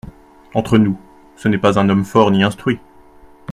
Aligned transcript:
Entre 0.55 0.79
nous, 0.79 0.99
ce 1.35 1.47
n’est 1.47 1.59
pas 1.59 1.77
un 1.77 1.87
homme 1.89 2.05
fort 2.05 2.31
ni 2.31 2.41
instruit… 2.41 2.79